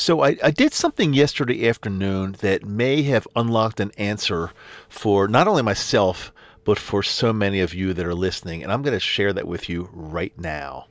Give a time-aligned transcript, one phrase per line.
[0.00, 4.50] So I, I did something yesterday afternoon that may have unlocked an answer
[4.88, 6.32] for not only myself,
[6.64, 8.62] but for so many of you that are listening.
[8.62, 10.86] And I'm going to share that with you right now.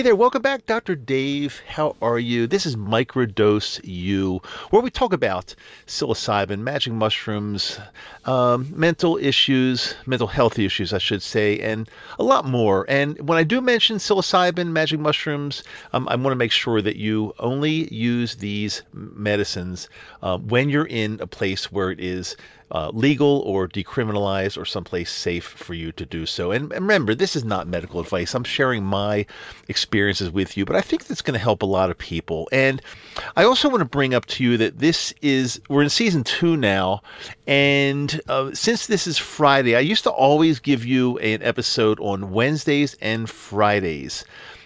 [0.00, 0.94] Hey there, welcome back, Dr.
[0.94, 1.60] Dave.
[1.68, 2.46] How are you?
[2.46, 4.40] This is Microdose U,
[4.70, 5.54] where we talk about
[5.86, 7.78] psilocybin, magic mushrooms,
[8.24, 11.86] um, mental issues, mental health issues, I should say, and
[12.18, 12.86] a lot more.
[12.88, 16.96] And when I do mention psilocybin, magic mushrooms, um, I want to make sure that
[16.96, 19.86] you only use these medicines
[20.22, 22.38] uh, when you're in a place where it is
[22.72, 26.52] uh, legal or decriminalized or someplace safe for you to do so.
[26.52, 28.34] And, remember, this is not medical advice.
[28.34, 29.26] I'm sharing my
[29.68, 32.48] experiences with you, but I think that's going to help a lot of people.
[32.52, 32.80] And
[33.36, 36.56] I also want to bring up to you that this is, we're in season two
[36.56, 37.02] now.
[37.46, 42.30] And uh, since this is Friday, I used to always give you an episode on
[42.32, 44.24] Wednesdays and Fridays.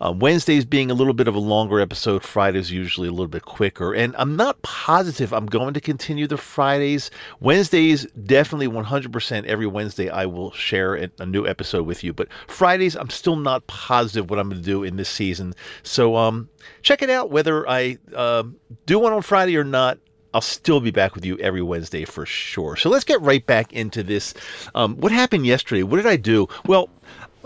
[0.00, 3.44] Uh, Wednesdays being a little bit of a longer episode, Fridays usually a little bit
[3.44, 3.94] quicker.
[3.94, 7.10] And I'm not positive I'm going to continue the Fridays.
[7.40, 12.12] Wednesdays, definitely 100% every Wednesday, I will share a, new episode with you.
[12.12, 15.54] But Fridays, I'm still not positive what I'm going to do in this season.
[15.82, 16.48] So um,
[16.82, 18.44] check it out whether I uh,
[18.84, 19.98] do one on Friday or not.
[20.34, 22.76] I'll still be back with you every Wednesday for sure.
[22.76, 24.34] So let's get right back into this.
[24.74, 25.82] Um, what happened yesterday?
[25.82, 26.46] What did I do?
[26.66, 26.90] Well,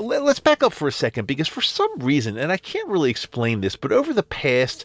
[0.00, 3.60] let's back up for a second because for some reason, and I can't really explain
[3.60, 4.84] this, but over the past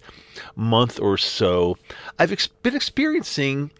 [0.55, 1.77] month or so,
[2.19, 3.71] I've ex- been experiencing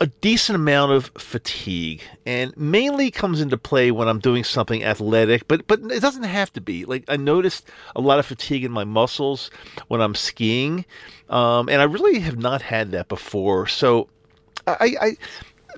[0.00, 5.46] a decent amount of fatigue and mainly comes into play when I'm doing something athletic,
[5.46, 6.86] but but it doesn't have to be.
[6.86, 9.50] Like I noticed a lot of fatigue in my muscles
[9.88, 10.86] when I'm skiing,
[11.28, 13.66] um, and I really have not had that before.
[13.66, 14.08] So
[14.66, 15.16] I, I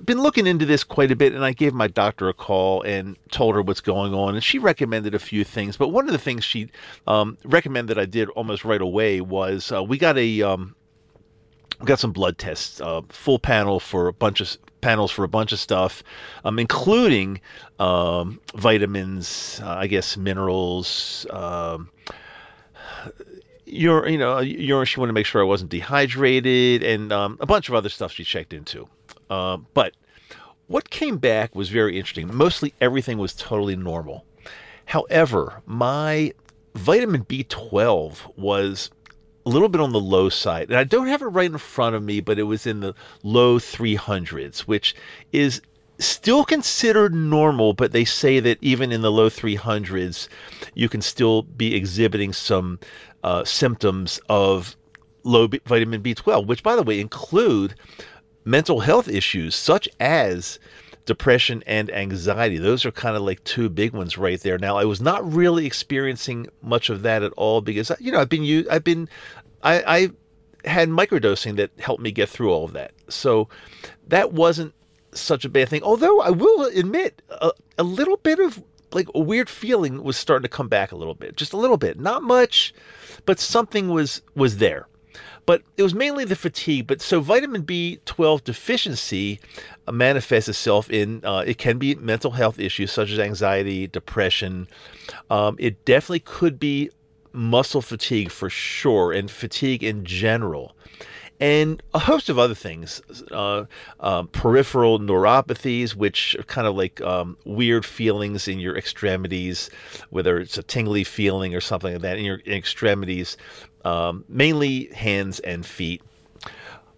[0.05, 3.17] been looking into this quite a bit, and I gave my doctor a call and
[3.31, 5.77] told her what's going on, and she recommended a few things.
[5.77, 6.69] But one of the things she
[7.07, 10.75] um, recommended I did almost right away was uh, we got a um,
[11.79, 15.27] we got some blood tests, uh, full panel for a bunch of panels for a
[15.27, 16.03] bunch of stuff,
[16.43, 17.41] um, including
[17.79, 21.25] um, vitamins, uh, I guess minerals.
[21.29, 21.89] Um,
[23.65, 27.45] your, you know, your, she wanted to make sure I wasn't dehydrated, and um, a
[27.45, 28.87] bunch of other stuff she checked into.
[29.29, 29.93] Uh, but
[30.67, 32.33] what came back was very interesting.
[32.35, 34.25] Mostly everything was totally normal.
[34.85, 36.33] However, my
[36.75, 38.89] vitamin B12 was
[39.45, 40.69] a little bit on the low side.
[40.69, 42.93] And I don't have it right in front of me, but it was in the
[43.23, 44.95] low 300s, which
[45.31, 45.61] is
[45.99, 50.27] still considered normal, but they say that even in the low 300s,
[50.73, 52.79] you can still be exhibiting some
[53.23, 54.75] uh, symptoms of
[55.23, 57.75] low B- vitamin B12, which, by the way, include
[58.45, 60.59] mental health issues such as
[61.05, 62.57] depression and anxiety.
[62.57, 64.57] Those are kind of like two big ones right there.
[64.57, 68.29] Now, I was not really experiencing much of that at all because you know I've
[68.29, 69.09] been I've been
[69.61, 70.09] I, I
[70.65, 72.91] had microdosing that helped me get through all of that.
[73.09, 73.49] So
[74.07, 74.73] that wasn't
[75.11, 75.83] such a bad thing.
[75.83, 80.43] Although I will admit a, a little bit of like a weird feeling was starting
[80.43, 82.73] to come back a little bit, just a little bit, not much,
[83.25, 84.87] but something was was there.
[85.45, 86.87] But it was mainly the fatigue.
[86.87, 89.39] But so vitamin B12 deficiency
[89.87, 94.67] uh, manifests itself in uh, it can be mental health issues such as anxiety, depression.
[95.29, 96.89] Um, it definitely could be
[97.33, 100.75] muscle fatigue for sure, and fatigue in general
[101.39, 103.01] and a host of other things,
[103.31, 103.65] uh,
[103.99, 109.69] uh, peripheral neuropathies, which are kind of like um, weird feelings in your extremities,
[110.09, 113.37] whether it's a tingly feeling or something like that in your extremities,
[113.83, 116.01] um, mainly hands and feet.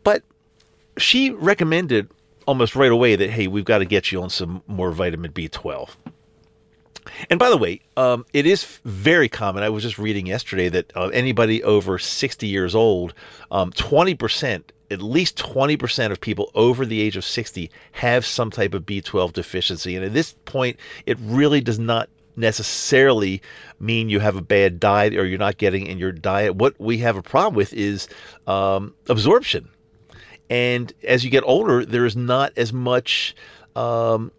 [0.03, 0.23] But
[0.97, 2.09] she recommended
[2.45, 5.89] almost right away that, hey, we've got to get you on some more vitamin B12.
[7.29, 9.63] And by the way, um, it is very common.
[9.63, 13.13] I was just reading yesterday that uh, anybody over 60 years old,
[13.51, 18.73] um, 20%, at least 20% of people over the age of 60 have some type
[18.73, 19.95] of B12 deficiency.
[19.95, 23.41] And at this point, it really does not necessarily
[23.79, 26.55] mean you have a bad diet or you're not getting in your diet.
[26.55, 28.07] What we have a problem with is
[28.47, 29.69] um, absorption.
[30.49, 33.35] And as you get older, there is not as much
[33.75, 34.31] um,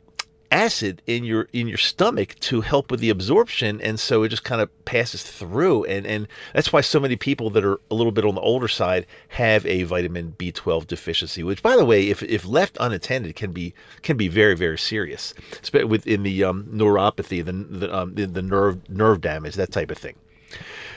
[0.51, 4.45] acid in your in your stomach to help with the absorption and so it just
[4.45, 8.13] kind of passes through and and that's why so many people that are a little
[8.13, 12.23] bit on the older side have a vitamin B12 deficiency which by the way if
[12.23, 17.45] if left unattended can be can be very very serious especially within the um, neuropathy
[17.45, 20.15] the the, um, the the nerve nerve damage that type of thing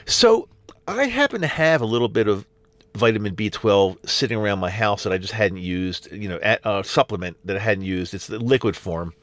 [0.06, 0.48] so
[0.88, 2.46] I happen to have a little bit of
[2.96, 6.84] vitamin B12 sitting around my house that I just hadn't used, you know, a uh,
[6.84, 8.14] supplement that I hadn't used.
[8.14, 9.14] It's the liquid form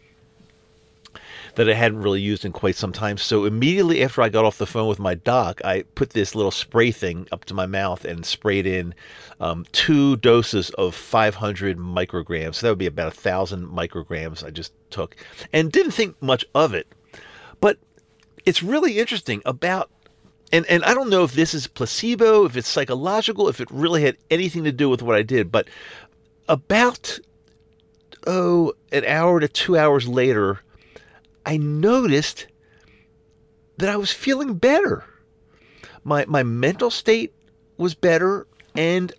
[1.56, 3.17] that I hadn't really used in quite some time.
[3.17, 6.50] So immediately after I got off the phone with my doc, I put this little
[6.50, 8.94] spray thing up to my mouth and sprayed in
[9.41, 12.56] um, two doses of 500 micrograms.
[12.56, 15.17] So that would be about a thousand micrograms I just took
[15.53, 16.87] and didn't think much of it.
[17.61, 17.79] But
[18.44, 19.91] it's really interesting about
[20.52, 24.02] and and I don't know if this is placebo, if it's psychological, if it really
[24.02, 25.69] had anything to do with what I did, but
[26.49, 27.19] about
[28.29, 30.61] oh an hour to two hours later,
[31.47, 32.47] I noticed
[33.79, 35.05] that I was feeling better.
[36.05, 37.33] My my mental state
[37.79, 39.13] was better, and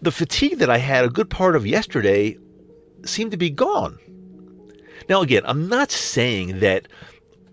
[0.00, 2.38] the fatigue that I had a good part of yesterday
[3.04, 3.98] seemed to be gone.
[5.10, 6.88] Now again, I'm not saying that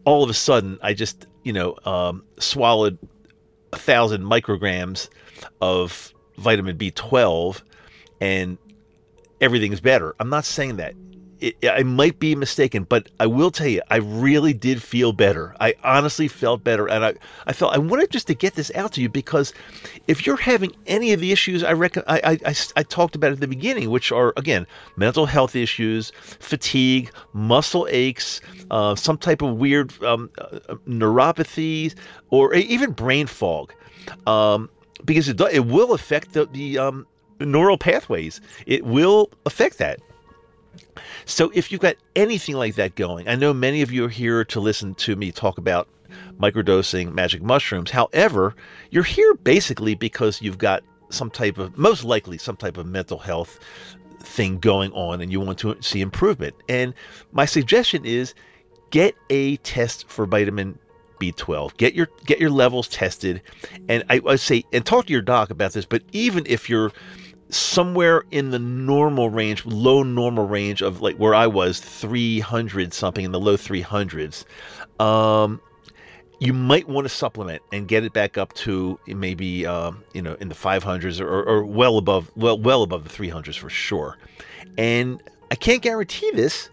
[0.06, 2.98] all of a sudden I just you know, um, swallowed
[3.74, 5.10] a thousand micrograms
[5.62, 7.62] of vitamin B12
[8.22, 8.58] and
[9.42, 10.16] everything's better.
[10.20, 10.94] I'm not saying that
[11.42, 15.56] it, I might be mistaken, but I will tell you, I really did feel better.
[15.60, 17.14] I honestly felt better, and I,
[17.48, 19.54] I felt I wanted just to get this out to you because
[20.08, 23.40] if you're having any of the issues I reckon I, I, I, talked about at
[23.40, 28.42] the beginning, which are again mental health issues, fatigue, muscle aches,
[28.72, 31.96] uh, some type of weird um, uh, neuropathies,
[32.30, 33.74] or even brain fog,
[34.28, 34.70] um,
[35.06, 37.08] because it, it will affect the, the um,
[37.40, 38.42] neural pathways.
[38.66, 40.00] It will affect that.
[41.26, 44.44] So if you've got anything like that going, I know many of you are here
[44.46, 45.88] to listen to me talk about
[46.40, 47.92] microdosing magic mushrooms.
[47.92, 48.56] However,
[48.90, 53.18] you're here basically because you've got some type of, most likely, some type of mental
[53.18, 53.60] health
[54.22, 56.56] thing going on and you want to see improvement.
[56.68, 56.94] And
[57.32, 58.34] my suggestion is
[58.92, 60.78] get a test for vitamin
[61.20, 61.76] B12.
[61.78, 63.42] Get your get your levels tested,
[63.90, 65.86] and I, I say and talk to your doc about this.
[65.86, 66.92] But even if you're
[67.50, 73.26] somewhere in the normal range, low normal range of like where I was, 300 something
[73.26, 74.46] in the low 300s.
[75.00, 75.62] Um,
[76.40, 80.36] you might want to supplement and get it back up to maybe um, you know
[80.36, 84.18] in the 500s or, or well above well well above the 300s for sure.
[84.78, 85.22] And
[85.52, 86.70] I can't guarantee this,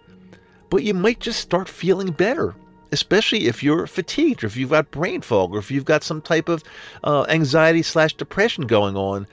[0.70, 2.54] but you might just start feeling better
[2.92, 6.22] especially if you're fatigued or if you've got brain fog or if you've got some
[6.22, 6.62] type of
[7.02, 9.26] uh, anxiety slash depression going on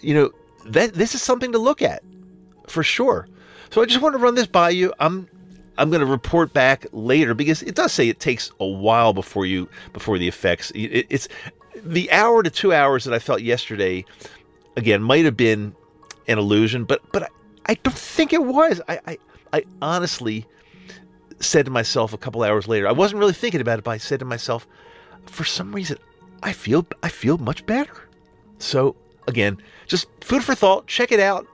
[0.00, 0.30] you know
[0.68, 2.02] that this is something to look at
[2.66, 3.28] for sure.
[3.70, 4.92] So I just want to run this by you.
[4.98, 5.28] I'm
[5.76, 9.46] I'm going to report back later because it does say it takes a while before
[9.46, 10.70] you before the effects.
[10.72, 11.28] It, it's
[11.76, 14.04] the hour to two hours that I felt yesterday.
[14.76, 15.74] Again, might have been
[16.26, 17.28] an illusion, but but I,
[17.66, 18.80] I don't think it was.
[18.88, 19.18] I, I
[19.52, 20.46] I honestly
[21.40, 22.88] said to myself a couple hours later.
[22.88, 24.66] I wasn't really thinking about it, but I said to myself,
[25.26, 25.98] for some reason,
[26.42, 28.08] I feel I feel much better.
[28.58, 28.96] So
[29.28, 30.86] again, just food for thought.
[30.86, 31.46] Check it out.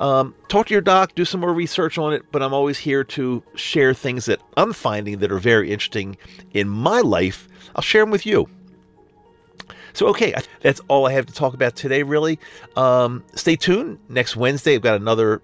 [0.00, 3.02] Um, talk to your doc, do some more research on it, but I'm always here
[3.04, 6.16] to share things that I'm finding that are very interesting
[6.52, 7.48] in my life.
[7.74, 8.48] I'll share them with you.
[9.94, 12.38] So, okay, that's all I have to talk about today, really.
[12.76, 13.98] Um, stay tuned.
[14.08, 15.42] Next Wednesday, I've got another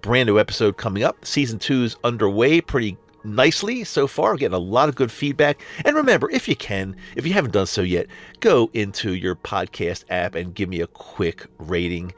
[0.00, 1.24] brand new episode coming up.
[1.24, 4.36] Season two is underway pretty nicely so far.
[4.36, 5.60] getting a lot of good feedback.
[5.84, 8.06] And remember, if you can, if you haven't done so yet,
[8.40, 12.12] go into your podcast app and give me a quick rating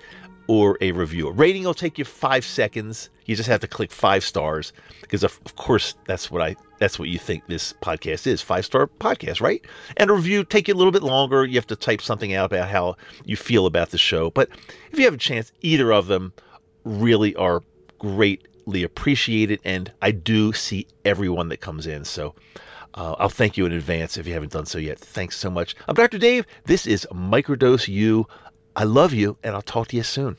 [0.47, 1.29] or a review.
[1.29, 3.11] A rating will take you five seconds.
[3.25, 6.99] You just have to click five stars because, of, of course, that's what I that's
[6.99, 9.65] what you think this podcast is five star podcast, right?
[9.97, 11.45] And a review take you a little bit longer.
[11.45, 14.31] You have to type something out about how you feel about the show.
[14.31, 14.51] But
[14.93, 16.33] if you have a chance, either of them
[16.85, 17.63] really are
[17.99, 22.05] great appreciate it, and I do see everyone that comes in.
[22.05, 22.35] So
[22.95, 24.99] uh, I'll thank you in advance if you haven't done so yet.
[24.99, 25.75] Thanks so much.
[25.89, 26.19] I'm Dr.
[26.19, 26.47] Dave.
[26.65, 28.27] This is Microdose You.
[28.77, 30.37] I love you, and I'll talk to you soon.